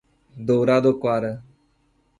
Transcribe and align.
Douradoquara 0.47 1.31